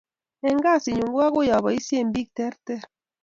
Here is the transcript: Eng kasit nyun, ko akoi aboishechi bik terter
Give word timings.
Eng 0.47 0.59
kasit 0.65 0.93
nyun, 0.95 1.13
ko 1.13 1.19
akoi 1.27 1.49
aboishechi 1.57 2.09
bik 2.13 2.29
terter 2.37 2.81